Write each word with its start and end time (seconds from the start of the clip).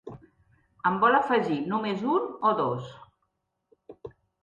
En 0.91 0.97
vol 1.03 1.17
afegir 1.19 1.59
només 1.75 2.03
un 2.17 2.27
o 2.53 2.57
dos? 2.65 2.91